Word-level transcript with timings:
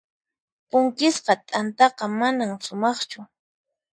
Punkisqa 0.69 1.33
t'antaqa 1.47 2.05
manan 2.19 2.51
sumaqchu. 2.65 3.19